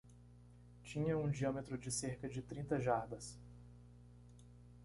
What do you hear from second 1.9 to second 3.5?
cerca de trinta jardas.